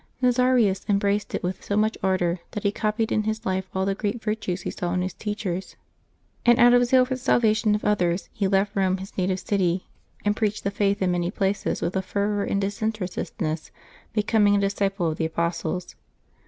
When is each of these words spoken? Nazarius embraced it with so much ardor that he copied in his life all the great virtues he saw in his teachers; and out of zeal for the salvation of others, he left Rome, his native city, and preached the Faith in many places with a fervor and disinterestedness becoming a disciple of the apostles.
Nazarius 0.19 0.83
embraced 0.89 1.35
it 1.35 1.43
with 1.43 1.63
so 1.63 1.77
much 1.77 1.95
ardor 2.01 2.39
that 2.49 2.63
he 2.63 2.71
copied 2.71 3.11
in 3.11 3.21
his 3.25 3.45
life 3.45 3.69
all 3.75 3.85
the 3.85 3.93
great 3.93 4.19
virtues 4.19 4.61
he 4.61 4.71
saw 4.71 4.91
in 4.95 5.03
his 5.03 5.13
teachers; 5.13 5.75
and 6.43 6.57
out 6.57 6.73
of 6.73 6.83
zeal 6.85 7.05
for 7.05 7.13
the 7.13 7.19
salvation 7.19 7.75
of 7.75 7.85
others, 7.85 8.27
he 8.33 8.47
left 8.47 8.75
Rome, 8.75 8.97
his 8.97 9.15
native 9.15 9.39
city, 9.41 9.85
and 10.25 10.35
preached 10.35 10.63
the 10.63 10.71
Faith 10.71 11.03
in 11.03 11.11
many 11.11 11.29
places 11.29 11.83
with 11.83 11.95
a 11.95 12.01
fervor 12.01 12.43
and 12.43 12.59
disinterestedness 12.59 13.69
becoming 14.11 14.55
a 14.55 14.59
disciple 14.59 15.05
of 15.11 15.17
the 15.19 15.25
apostles. 15.25 15.95